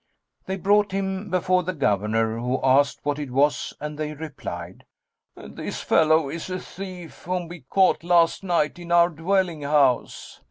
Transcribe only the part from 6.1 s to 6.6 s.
is a